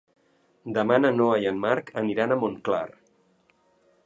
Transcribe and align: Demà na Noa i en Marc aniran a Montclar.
Demà 0.77 0.97
na 1.03 1.11
Noa 1.19 1.35
i 1.43 1.47
en 1.51 1.61
Marc 1.67 1.93
aniran 2.03 2.33
a 2.33 2.39
Montclar. 2.45 2.85